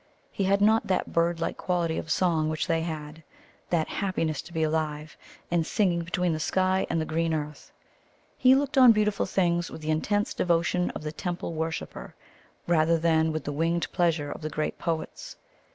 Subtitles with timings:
[0.31, 3.21] He had not that bird like quality of song which they had
[3.69, 5.15] that happiness to be alive
[5.51, 7.71] and singing between the sky and the green earth.
[8.35, 12.15] He looked on beautiful things with the intense devotion of the temple worshipper
[12.65, 15.35] rather than with the winged pleasure of the great poets.